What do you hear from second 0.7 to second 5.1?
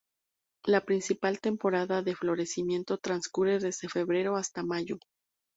principal temporada de florecimiento transcurre desde febrero hasta mayo.